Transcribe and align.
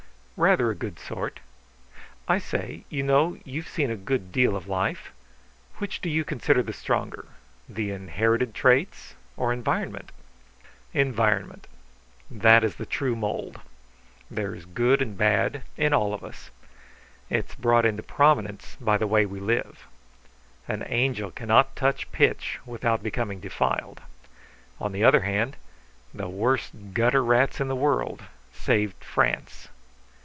"Rather 0.43 0.71
a 0.71 0.75
good 0.75 0.97
sort. 0.97 1.39
I 2.27 2.39
say, 2.39 2.83
you 2.89 3.03
know, 3.03 3.37
you've 3.45 3.67
seen 3.67 3.91
a 3.91 3.95
good 3.95 4.31
deal 4.31 4.55
of 4.55 4.67
life. 4.67 5.11
Which 5.75 6.01
do 6.01 6.09
you 6.09 6.23
consider 6.25 6.63
the 6.63 6.73
stronger, 6.73 7.27
the 7.69 7.91
inherited 7.91 8.55
traits 8.55 9.13
or 9.37 9.53
environment?" 9.53 10.11
"Environment. 10.95 11.67
That 12.31 12.63
is 12.63 12.77
the 12.77 12.87
true 12.87 13.15
mould. 13.15 13.61
There 14.31 14.55
is 14.55 14.65
good 14.65 14.99
and 14.99 15.15
bad 15.15 15.61
in 15.77 15.93
all 15.93 16.11
of 16.11 16.23
us. 16.23 16.49
It 17.29 17.49
is 17.51 17.53
brought 17.53 17.85
into 17.85 18.01
prominence 18.01 18.77
by 18.81 18.97
the 18.97 19.05
way 19.05 19.27
we 19.27 19.39
live. 19.39 19.85
An 20.67 20.83
angel 20.87 21.29
cannot 21.29 21.75
touch 21.75 22.11
pitch 22.11 22.57
without 22.65 23.03
becoming 23.03 23.41
defiled. 23.41 24.01
On 24.79 24.91
the 24.91 25.03
other 25.03 25.21
hand, 25.21 25.55
the 26.15 26.29
worst 26.29 26.73
gutter 26.95 27.23
rats 27.23 27.61
in 27.61 27.67
the 27.67 27.75
world 27.75 28.23
saved 28.51 29.03
France. 29.03 29.67